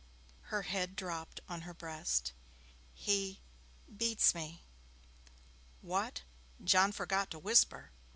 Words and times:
Her 0.49 0.63
head 0.63 0.95
drooped 0.95 1.41
on 1.47 1.61
her 1.61 1.75
breast. 1.75 2.33
'He 2.91 3.39
beats 3.97 4.33
me.' 4.33 4.63
'What!' 5.81 6.23
John 6.63 6.91
forgot 6.91 7.29
to 7.29 7.37
whisper. 7.37 7.91